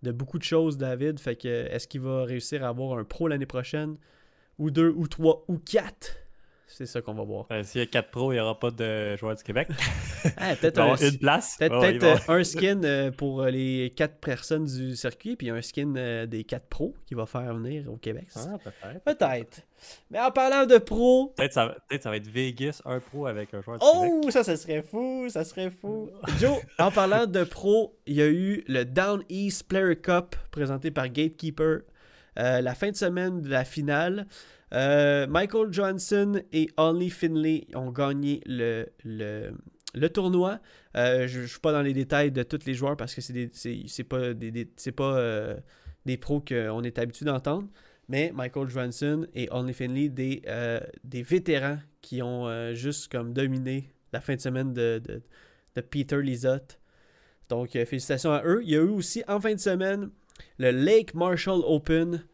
[0.03, 1.19] de beaucoup de choses, David.
[1.21, 3.97] Fait que est-ce qu'il va réussir à avoir un pro l'année prochaine?
[4.59, 6.17] Ou deux, ou trois, ou quatre?
[6.67, 7.47] C'est ça qu'on va voir.
[7.51, 9.69] Euh, S'il y a 4 pros, il n'y aura pas de joueurs du Québec.
[10.37, 11.57] Ah, peut-être un, une place.
[11.59, 15.51] peut-être- peut-être, va- euh, un skin euh, pour euh, les quatre personnes du circuit, puis
[15.51, 18.29] un skin des quatre pros qui va faire venir au Québec.
[18.37, 19.05] Ah, peut-être.
[19.05, 19.61] Peut-être.
[20.11, 23.55] Mais en parlant de pro, Peut-être ça, peut ça va être Vegas, un pro avec
[23.55, 24.13] un joueur du Québec.
[24.25, 26.11] Oh, ça, ça serait fou, ça serait fou.
[26.39, 30.91] Joe, en parlant de pro, il y a eu le Down East Player Cup présenté
[30.91, 31.81] par Gatekeeper.
[32.39, 34.27] Euh, la fin de semaine de la finale.
[34.73, 39.51] Euh, Michael Johnson et Only Finley ont gagné le, le,
[39.95, 40.61] le tournoi.
[40.97, 43.51] Euh, je ne suis pas dans les détails de tous les joueurs parce que c'est
[43.53, 45.57] c'est pas des, c'est pas euh,
[46.07, 47.69] des pros qu'on est habitué d'entendre.
[48.09, 54.21] Mais Michael Johnson et Only Finley, des, euh, vétérans qui ont juste comme dominé la
[54.21, 55.01] fin de semaine de,
[55.91, 56.81] Peter Lizotte.
[57.49, 58.63] Donc, félicitations à eux.
[58.65, 60.11] Il y a eu aussi en fin de semaine
[60.59, 62.25] le Lake Marshall Open.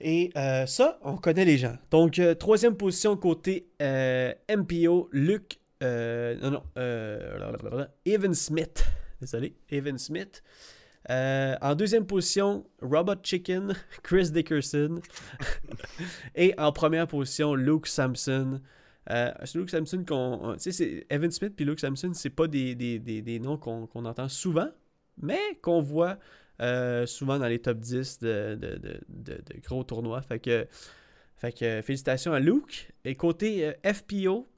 [0.00, 0.30] Et
[0.66, 1.76] ça, on connaît les gens.
[1.90, 5.61] Donc, troisième position côté MPO, Luc.
[5.82, 6.62] Euh, non, non.
[6.78, 8.84] euh, Evan Smith.
[9.20, 10.42] Désolé, Evan Smith.
[11.10, 15.00] Euh, en deuxième position, Robot Chicken, Chris Dickerson.
[16.34, 18.60] Et en première position, Luke Sampson.
[19.10, 20.56] Euh, Luke Sampson qu'on.
[20.58, 23.86] Sais, c'est Evan Smith puis Luke Sampson, c'est pas des, des, des, des noms qu'on
[23.88, 24.68] qu'on entend souvent.
[25.20, 26.18] mais qu'on voit
[26.60, 30.22] euh, souvent dans les top 10 de, de- de- de- de gros tournois.
[30.22, 30.66] Fait que,
[31.36, 32.92] fait que félicitations à Luke.
[33.04, 34.48] Et côté euh, FPO,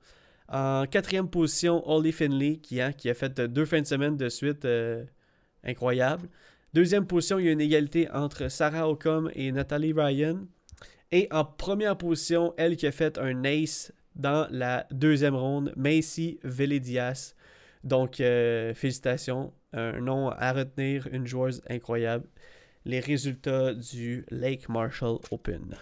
[0.49, 4.29] en quatrième position, Holly Finley, qui, hein, qui a fait deux fins de semaine de
[4.29, 5.05] suite euh,
[5.63, 6.29] incroyables.
[6.75, 10.41] Deuxième position, il y a une égalité entre Sarah Ocom et Natalie Ryan.
[11.13, 16.39] Et en première position, elle qui a fait un ace dans la deuxième ronde, Macy
[16.43, 17.35] Veledias.
[17.85, 19.53] Donc, euh, félicitations.
[19.73, 22.27] Un nom à retenir, une joueuse incroyable.
[22.85, 25.75] Les résultats du Lake Marshall Open.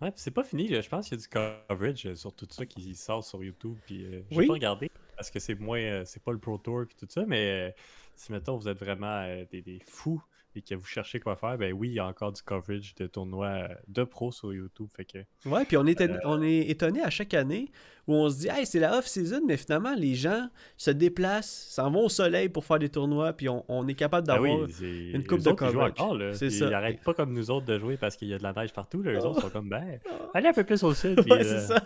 [0.00, 1.28] Ouais, c'est pas fini, je pense qu'il y a du
[1.68, 3.78] coverage euh, sur tout ça qui sort sur YouTube.
[3.84, 4.46] Puis euh, j'ai Oui.
[4.46, 7.26] pas regardé parce que c'est moins, euh, c'est pas le Pro Tour puis tout ça,
[7.26, 7.72] mais euh,
[8.14, 10.22] si mettons vous êtes vraiment des, des fous
[10.56, 13.06] et que vous cherchez quoi faire, ben oui, il y a encore du coverage de
[13.06, 14.88] tournois euh, de pro sur YouTube.
[14.96, 16.18] Fait que Ouais, puis on est, Euh.
[16.24, 17.70] on est étonné à chaque année
[18.08, 21.90] où on se dit, hey, c'est la off-season, mais finalement, les gens se déplacent, s'en
[21.92, 24.66] vont au soleil pour faire des tournois, puis on, on est capable Ben d'avoir.
[24.80, 25.92] oui, une coupe de ils coverage.
[26.40, 26.76] Ils ça.
[26.76, 29.02] arrêtent pas comme nous autres de jouer parce qu'il y a de la neige partout.
[29.02, 29.12] Là.
[29.12, 29.26] Eux Oh.
[29.28, 30.00] autres sont comme, ben,
[30.34, 31.20] allez un peu plus au sud.
[31.22, 31.84] puis, Ouais, euh, c'est ça.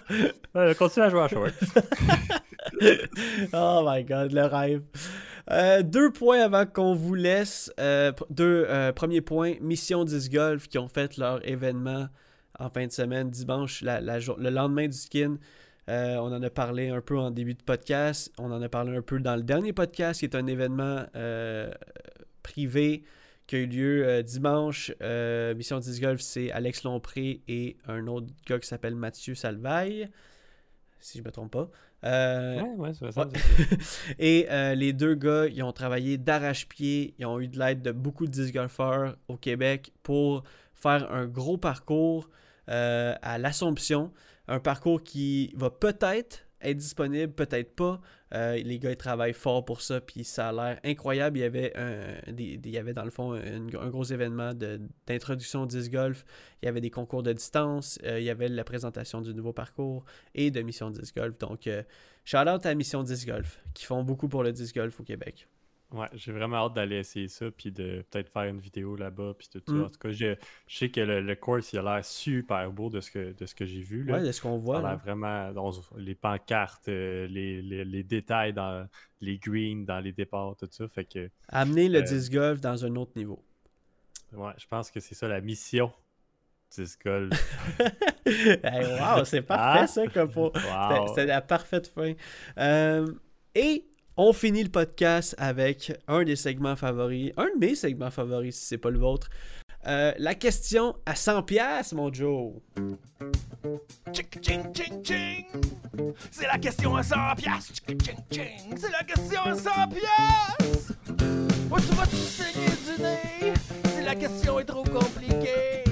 [0.57, 1.53] euh, continue à jouer à short.
[3.53, 4.83] oh my god, le rêve.
[5.51, 7.71] Euh, deux points avant qu'on vous laisse.
[7.79, 12.09] Euh, deux, euh, premier point, Mission 10 Golf qui ont fait leur événement
[12.59, 15.37] en fin de semaine, dimanche, la- le lendemain du skin.
[15.91, 18.33] Euh, on en a parlé un peu en début de podcast.
[18.39, 21.05] On en a parlé un peu dans le dernier podcast qui est un événement
[22.43, 23.05] privé
[23.47, 24.93] qui a eu lieu dimanche.
[25.57, 30.09] Mission 10 Golf, c'est Alex Lompré et un autre gars qui s'appelle Mathieu Salvaille.
[31.01, 31.71] Si je me trompe pas.
[32.05, 33.29] Euh, Ouais, ouais, ça.
[34.19, 37.15] et euh, les deux gars, ils ont travaillé d'arrache-pied.
[37.19, 41.27] Ils ont eu de l'aide de beaucoup de disc golfeurs au Québec pour faire un
[41.27, 42.29] gros parcours
[42.69, 44.13] euh, à l'Assomption.
[44.49, 48.01] Un parcours qui va peut-être être disponible, peut-être pas.
[48.35, 51.39] Euh, les gars, ils travaillent fort pour ça, puis ça a l'air incroyable.
[51.39, 54.53] Il y avait, un, il y avait dans le fond un, gros événement
[55.07, 56.25] d'introduction au disc golf.
[56.63, 57.99] Il y avait des concours de distance.
[58.05, 61.39] euh, il y avait la présentation du nouveau parcours et de Mission Disc Golf.
[61.39, 61.83] Donc, euh,
[62.25, 65.47] shout out à Mission Disc Golf, qui font beaucoup pour le disc golf au Québec.
[65.95, 69.49] Ouais, j'ai vraiment hâte d'aller essayer ça, puis de peut-être faire une vidéo là-bas, puis
[69.49, 69.73] tout ça.
[69.73, 69.85] Mm.
[69.85, 70.35] En tout cas, je,
[70.67, 73.47] je sais que le, le course, il a l'air super beau de ce que, de
[73.47, 74.03] ce que j'ai vu.
[74.03, 74.15] Là.
[74.15, 74.79] Ouais, de ce qu'on voit.
[74.79, 75.53] a l'air vraiment.
[75.97, 78.89] les pancartes, euh, les, les, les détails dans
[79.21, 80.89] les greens, dans les départs, tout ça.
[80.89, 83.41] Fait que, Amener le Euh, disc golf dans un autre niveau.
[84.33, 85.93] ouais, je pense que c'est ça la mission
[87.05, 87.31] golf.
[88.27, 89.87] hey, wow, c'est parfait Ah.
[89.87, 91.07] ça, comme pour- C'était Wow.
[91.09, 92.15] c'était la parfaite fin.
[92.59, 93.07] Euh,
[93.55, 93.85] et
[94.17, 98.67] on finit le podcast avec un des segments favoris, un de mes segments favoris si
[98.67, 99.29] c'est pas le vôtre.
[99.87, 102.53] Euh, la question à 100 pièces, mon Joe.
[106.31, 107.73] C'est la question à 100 piastres.
[107.75, 108.77] Tchic, ching, ching.
[108.77, 110.93] C'est la question à 100 piastres.
[111.71, 113.55] Où tu vas-tu saigner du nez?
[113.95, 115.85] Si la question est trop compliquée.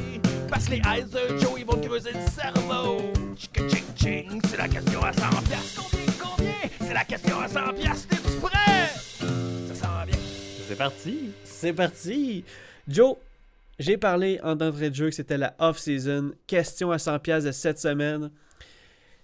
[0.48, 3.12] Parce que les eyes de Joe, ils vont te creuser le cerveau.
[4.02, 5.88] C'est la question à 100 piastres.
[5.90, 6.54] Combien, combien?
[6.80, 8.08] C'est la question à 100 piastres.
[8.08, 8.88] T'es-tu prêt?
[8.88, 10.18] Ça sent bien.
[10.66, 11.30] C'est parti.
[11.44, 12.44] C'est parti.
[12.88, 13.14] Joe,
[13.78, 16.32] j'ai parlé en d'entrée de jeu que c'était la off-season.
[16.48, 18.32] Question à 100 pièces de cette semaine.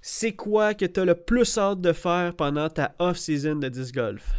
[0.01, 3.93] C'est quoi que tu as le plus hâte de faire pendant ta off-season de disc
[3.93, 4.31] golf?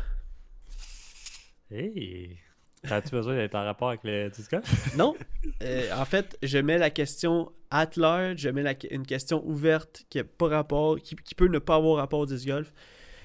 [1.70, 2.40] Hey!
[2.84, 4.96] As-tu besoin d'être en rapport avec le disc golf?
[4.96, 5.16] Non.
[5.62, 10.06] Euh, en fait, je mets la question at large, je mets la- une question ouverte
[10.10, 12.74] qui, a pas rapport, qui, qui peut ne pas avoir rapport au disc golf.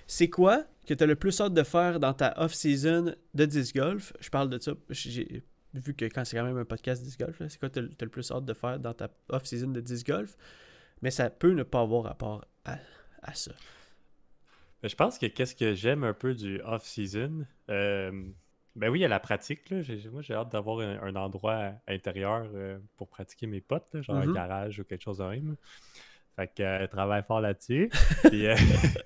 [0.07, 3.75] C'est quoi que tu as le plus hâte de faire dans ta off-season de disc
[3.77, 4.13] golf?
[4.21, 7.41] Je parle de ça, j'ai vu que quand c'est quand même un podcast disc golf,
[7.49, 10.07] c'est quoi que tu as le plus hâte de faire dans ta off-season de disc
[10.07, 10.37] golf?
[11.01, 12.79] Mais ça peut ne pas avoir rapport à,
[13.23, 13.53] à ça.
[14.83, 18.23] Je pense que qu'est-ce que j'aime un peu du off-season, euh,
[18.77, 19.71] ben oui, il y a la pratique.
[19.71, 19.83] Là.
[20.11, 24.17] Moi, j'ai hâte d'avoir un, un endroit intérieur euh, pour pratiquer mes potes, là, genre
[24.17, 25.57] un garage ou quelque chose de même.
[26.35, 27.91] Fait que euh, travaille fort là-dessus.
[28.33, 28.57] Euh,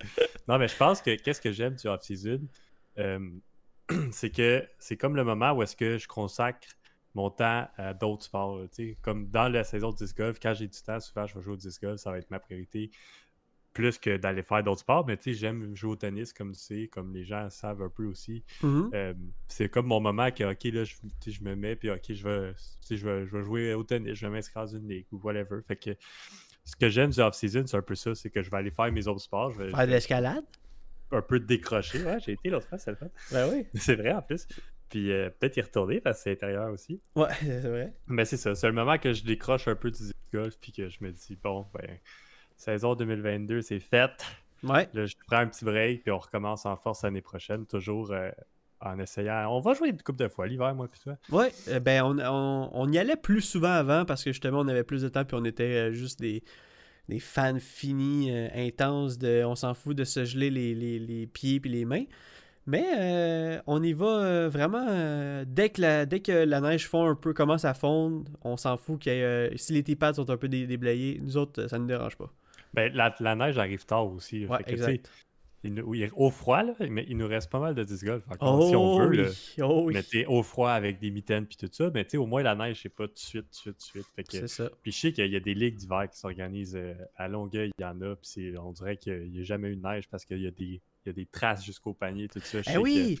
[0.47, 2.39] non, mais je pense que qu'est-ce que j'aime du off-season,
[4.11, 6.67] c'est que c'est comme le moment où est-ce que je consacre
[7.13, 8.57] mon temps à d'autres sports.
[8.57, 8.65] là.
[9.01, 11.53] Comme dans la saison de disc golf, quand j'ai du temps, souvent je vais jouer
[11.53, 12.91] au disc golf, ça va être ma priorité
[13.73, 15.05] plus que d'aller faire d'autres sports.
[15.05, 17.89] Mais tu sais, j'aime jouer au tennis, comme tu sais, comme les gens savent un
[17.89, 18.43] peu aussi.
[18.63, 18.91] Mhm.
[18.93, 19.13] Euh,
[19.47, 20.95] c'est comme mon moment que, ok, là, je,
[21.27, 22.53] je me mets, puis ok, je vais,
[22.89, 25.61] je vais, je vais jouer au tennis, je vais m'inscrire dans une ligue ou whatever.
[25.67, 25.91] Fait que
[26.65, 28.91] ce que j'aime du off-season, c'est un peu ça, c'est que je vais aller faire
[28.91, 30.43] mes autres sports, je vais, Faire de l'escalade?
[31.11, 32.03] un peu décrocher.
[32.03, 33.07] Ouais, j'ai été l'autre fois, c'est le fun.
[33.31, 33.65] Ben oui.
[33.73, 34.47] C'est vrai en plus.
[34.89, 36.99] Puis euh, peut-être y retourner parce que c'est intérieur aussi.
[37.15, 37.93] Ouais, c'est vrai.
[38.07, 40.01] Mais c'est ça, c'est le moment que je décroche un peu du
[40.33, 41.97] golf, puis que je me dis, bon, ben,
[42.59, 44.11] saison 2022, c'est fait.
[44.63, 44.87] Ouais.
[44.93, 47.65] Là, je prends un petit break, puis on recommence en force l'année prochaine.
[47.65, 48.29] Toujours, euh,
[48.81, 49.47] en essayant.
[49.49, 51.15] On va jouer une couple de fois l'hiver, moi, puis toi.
[51.31, 54.67] Ouais, euh, ben on, on- on y allait plus souvent avant parce que justement on
[54.69, 56.43] avait plus de temps puis on était euh, juste des,
[57.09, 61.59] des fans finis, intenses, de, on s'en fout de se geler les, les, les pieds
[61.59, 62.05] puis les mains.
[62.67, 66.87] Mais euh, on y va euh, vraiment euh, dès, que la, dès que la neige
[66.87, 70.37] fond un peu, commence à fondre, on s'en fout euh, si les T-pads sont un
[70.37, 72.31] peu dé- déblayés, nous autres, ça ne nous dérange pas.
[72.73, 74.45] Ben, la, la neige arrive tard aussi.
[74.45, 75.11] Ouais, fait que, exact.
[75.63, 75.83] il,
[76.15, 78.37] au froid, là, mais il nous reste pas mal de disc golf si
[78.75, 79.07] on Oh veut.
[79.09, 79.65] oui, là.
[79.67, 82.43] oh oui, Mais t'es au froid avec des mitaines puis tout ça, mais au moins
[82.43, 84.05] la neige, c'est pas tout de suite, tout de suite, tout de suite.
[84.15, 84.69] Fait que, c'est ça.
[84.81, 87.81] puis je sais qu'il y a des ligues d'hiver qui s'organisent euh, à Longueuil, il
[87.81, 90.39] y en a, puis on dirait qu'il n'y a jamais eu de neige parce qu'il
[90.41, 92.61] y, a des- il y a des traces jusqu'au panier, tout ça.
[92.61, 93.19] Je Eh sais oui!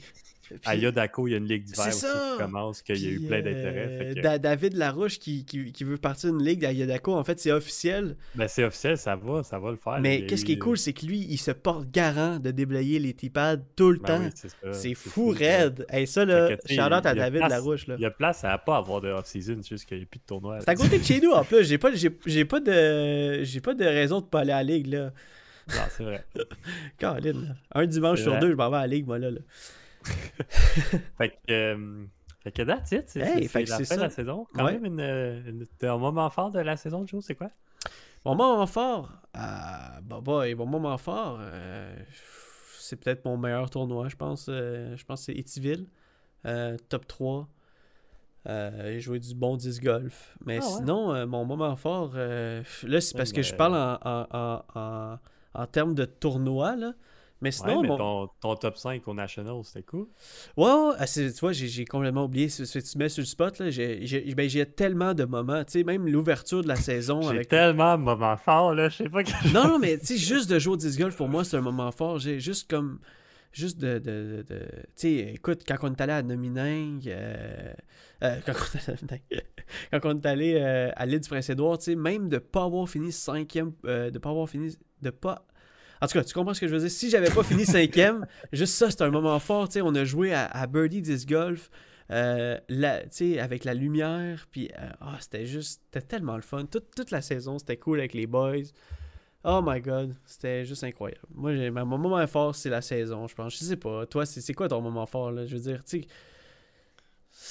[0.49, 2.33] que À Yodako, il y a une ligue d'hiver aussi ça!
[2.35, 4.13] qui commence, qu'il y a eu plein euh, d'intérêts.
[4.15, 7.39] que- Da- David Larouche qui, qui, qui veut partir d'une ligue à Yodako, en fait,
[7.39, 8.17] c'est officiel.
[8.33, 9.99] Ben, c'est officiel, ça va, ça va le faire.
[10.01, 13.13] mais qu'est-ce qui est cool, c'est que lui, il se porte garant de déblayer les
[13.13, 14.35] T-pads tout le Ben temps.
[14.63, 15.85] oui, c'est fou, fou, raide.
[15.93, 17.85] Et ça, là, shout-out à David place- Larouche.
[17.87, 17.95] Là.
[17.99, 20.25] Il y a place à pas avoir de off-season, juste qu'il n'y a plus de
[20.25, 20.59] tournoi.
[20.61, 21.63] C'est à côté de chez nous, en plus.
[21.63, 24.87] J'ai pas, j'ai pas de, j'ai pas de raison de pas aller à la ligue,
[24.87, 25.13] là.
[25.75, 26.25] Non, c'est vrai.
[26.97, 27.55] Caroline.
[27.73, 29.31] Un dimanche sur deux, je m'en vais à la ligue, moi, là.
[29.31, 29.39] là.
[31.17, 32.05] Fait que, euh,
[32.41, 33.97] fait que that's it, c'est Hey, la de ça.
[33.97, 34.47] la saison.
[34.53, 34.79] Quand Ouais.
[34.79, 37.49] même une, une- un moment fort de la saison, Joe, c'est quoi?
[38.25, 39.39] Mon moment fort, euh,
[40.03, 41.93] bah mon moment fort, euh,
[42.79, 44.47] c'est peut-être mon meilleur tournoi, je pense.
[44.49, 45.87] euh, je pense que c'est Etiville,
[46.89, 47.47] top 3.
[48.47, 50.35] Euh, j'ai joué du bon disc golf.
[50.45, 54.63] Mais Ah sinon, mon moment fort, là, c'est parce que je parle en, en, en,
[54.79, 55.19] en,
[55.53, 56.93] en termes de tournoi, là.
[57.41, 60.07] Mais sinon, ouais, mais ton, ton top 5 au National, c'était cool.
[60.57, 62.49] Ouais, ah, tu vois, j'ai complètement oublié.
[62.49, 65.63] Ce que tu mets sur le spot, là, j'ai j'ai- ben, j'ai tellement de moments.
[65.63, 68.97] Tu sais, même l'ouverture de la saison J'ai avec tellement de moments forts, là, je
[68.97, 69.53] sais pas que...
[69.53, 71.61] non, non, mais tu sais, juste de jouer au disc golf, pour moi, c'est un
[71.61, 72.19] moment fort.
[72.19, 72.99] J'ai juste comme.
[73.53, 73.99] Juste de.
[73.99, 77.01] de, de- de- tu sais, écoute, quand on est allé à Nomining.
[77.07, 77.73] euh,
[78.21, 79.41] euh, quand, on est allé à Nomining,
[79.93, 82.87] quand on est allé euh, à l'île du Prince-Édouard, tu sais, même de pas avoir
[82.89, 83.71] fini cinquième.
[83.85, 84.75] euh, de pas avoir fini.
[85.01, 85.45] De pas.
[86.01, 86.91] En tout cas, tu comprends ce que je veux dire?
[86.91, 89.67] Si j'avais pas fini cinquième, juste ça, c'est un moment fort.
[89.67, 91.69] Tu sais, on a joué à, à Birdie Disc Golf.
[92.11, 96.41] euh, la- tu sais, avec la lumière, puis euh, ah, c'était juste, c'était tellement le
[96.41, 96.65] fun.
[96.65, 98.63] Toute, toute la saison, c'était cool avec les boys.
[99.43, 101.21] Oh my god, c'était juste incroyable.
[101.33, 103.53] Moi, j'ai, mon moment fort, c'est la saison, je pense.
[103.57, 104.05] Je sais pas.
[104.05, 105.45] Toi, c'est, c'est quoi ton moment fort, là?
[105.45, 106.07] Je veux dire, tu sais.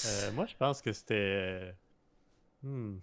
[0.07, 1.15] Euh, moi, je pense que c'était...
[1.15, 1.73] euh,
[2.63, 2.99] hmm.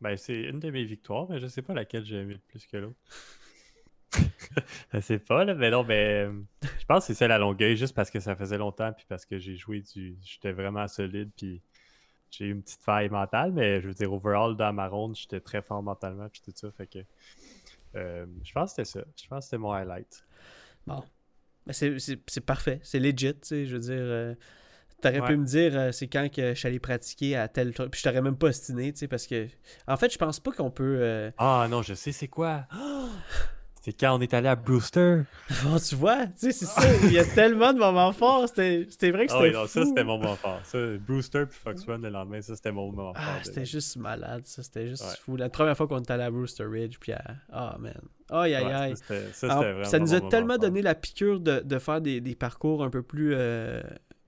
[0.00, 2.66] Ben, c'est une de mes victoires, mais je sais pas laquelle j'ai aimé le plus
[2.66, 2.96] que l'autre.
[5.00, 6.24] sais pas, là, mais non, mais...
[6.26, 6.32] euh,
[6.80, 9.24] Je pense que c'est celle à Longueuil, juste parce que ça faisait longtemps, puis parce
[9.26, 10.16] que j'ai joué du...
[10.22, 11.60] J'étais vraiment solide, puis
[12.30, 15.40] j'ai eu une petite faille mentale, mais je veux dire, overall, dans ma ronde, j'étais
[15.40, 16.98] très fort mentalement, puis tout ça, fait que...
[17.96, 19.04] euh, je pense que c'était ça.
[19.22, 20.24] Je pense que c'était mon highlight.
[20.86, 21.02] Bon.
[21.66, 22.80] Ben, c'est, c'est, c'est parfait.
[22.82, 23.66] C'est legit, tu sais.
[23.66, 23.94] Je veux dire.
[23.98, 24.34] euh,
[25.02, 25.26] T'aurais Ouais.
[25.28, 27.90] pu me dire euh, c'est quand que je suis allé pratiquer à tel truc.
[27.92, 29.46] Puis je t'aurais même pas ostiné, tu sais, parce que.
[29.86, 30.96] En fait, je pense pas qu'on peut.
[31.00, 32.66] euh, Ah non, je sais c'est quoi.
[33.82, 35.22] C'est quand on est allé à Brewster.
[35.64, 36.82] Bon, tu vois, tu sais, c'est ça.
[37.04, 38.48] Il y a tellement de moments forts.
[38.48, 39.48] C'était, c'était vrai que Ah c'était.
[39.48, 40.60] oui, non, ça c'était mon moment fort.
[40.64, 43.40] Ça, Brewster puis Fox Run le lendemain, ça c'était mon moment Ah, fort.
[43.44, 44.62] c'était juste malade, ça.
[44.62, 45.14] C'était juste Ouais.
[45.24, 45.36] fou.
[45.36, 47.22] La première fois qu'on était allé à Brewster Ridge, puis à.
[47.52, 47.94] Ah, man.
[48.30, 48.94] Aïe, aïe, aïe.
[49.32, 50.58] ça, nous a tellement fort.
[50.58, 53.80] donné la piqûre de, de faire des, des parcours un peu plus euh,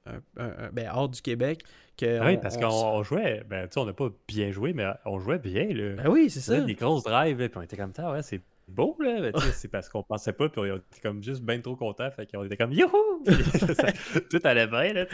[0.07, 1.63] un- un- un- ben, hors du Québec
[1.99, 4.53] que Ah Oui, on- parce on qu'on jouait, ben tu sais, on n'a pas bien
[4.53, 5.67] joué, mais on jouait bien.
[5.75, 6.03] Là.
[6.03, 6.61] Ben oui, c'est ça.
[6.61, 9.31] des grosses drives, puis on était comme ça, ouais, c'est beau, là.
[9.53, 12.45] c'est parce qu'on pensait pas, puis on était comme juste bien trop contents, fait qu'on
[12.45, 13.25] était comme youhou!
[13.75, 15.07] Ça- Tout allait bien, là.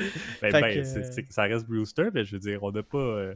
[0.42, 3.34] Ben, ben, c'est- ça reste Brewster, mais je veux dire, on n'a pas, euh,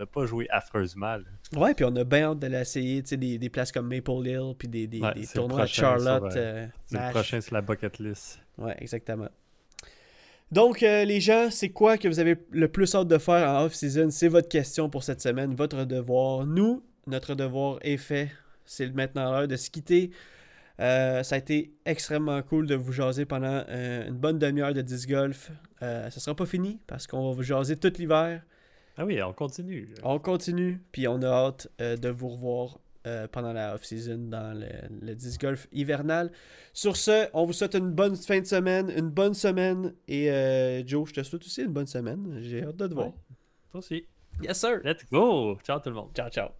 [0.00, 1.16] on pas joué affreusement.
[1.16, 1.22] là.
[1.56, 4.26] Ouais, puis on a bien hâte de l'essayer, tu sais, des, des places comme Maple
[4.26, 6.34] Hill, puis des, des, Ouais, tournois à Charlotte.
[6.36, 8.40] euh, C'est le prochain sur la bucket list.
[8.58, 9.28] Ouais, exactement.
[10.50, 13.64] Donc, euh, les gens, c'est quoi que vous avez le plus hâte de faire en
[13.66, 14.08] off-season?
[14.10, 16.46] C'est votre question pour cette semaine, votre devoir.
[16.46, 18.30] Nous, notre devoir est fait.
[18.68, 20.10] C'est maintenant l'heure de se quitter.
[20.80, 24.82] Euh, ça a été extrêmement cool de vous jaser pendant euh, une bonne demi-heure de
[24.82, 25.50] disc golf.
[25.82, 28.42] Euh, ça sera pas fini parce qu'on va vous jaser tout l'hiver.
[28.96, 29.88] Ah oui, on continue.
[30.02, 32.78] On continue, puis on a hâte euh, de vous revoir
[33.32, 34.66] pendant la off-season dans le,
[35.00, 36.30] le disc golf hivernal.
[36.74, 40.26] Sur ce, on vous souhaite une bonne fin de semaine, une bonne semaine, et
[40.86, 42.36] Joe, je te souhaite aussi une bonne semaine.
[42.42, 43.06] J'ai hâte de te voir.
[43.06, 43.14] Ouais.
[43.70, 44.04] Toi aussi.
[44.42, 44.80] Yes, sir.
[44.84, 45.56] Let's go!
[45.64, 46.10] Ciao tout le monde.
[46.14, 46.50] Ciao, ciao.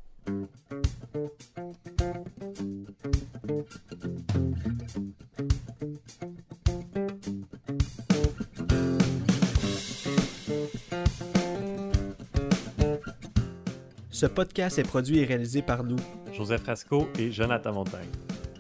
[14.11, 15.97] Ce podcast est produit et réalisé par nous,
[16.33, 18.09] Joseph Rasco et Jonathan Montagne.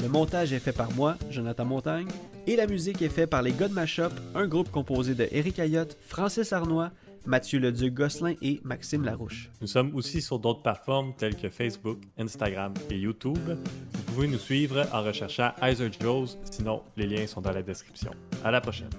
[0.00, 2.06] Le montage est fait par moi, Jonathan Montagne,
[2.46, 5.98] et la musique est faite par les God Mashup, un groupe composé de Eric Ayotte,
[6.00, 6.92] Francis Arnois,
[7.26, 9.50] Mathieu Leduc Gosselin et Maxime Larouche.
[9.60, 13.38] Nous sommes aussi sur d'autres plateformes telles que Facebook, Instagram et YouTube
[14.18, 18.10] pouvez nous suivre en recherchant Heiser Joes, sinon les liens sont dans la description.
[18.42, 18.90] À la prochaine.